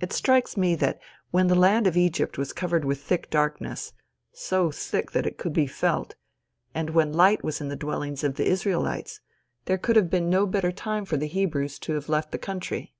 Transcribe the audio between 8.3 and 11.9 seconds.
the Israelites, there could have been no better time for the Hebrews